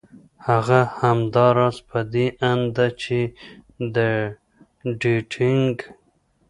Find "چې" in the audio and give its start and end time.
3.01-3.19